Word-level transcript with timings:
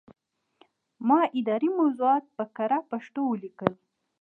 ما 1.07 1.19
اداري 1.39 1.69
موضوعات 1.79 2.25
په 2.35 2.43
کره 2.55 2.79
پښتو 2.91 3.21
ولیکل. 3.31 3.71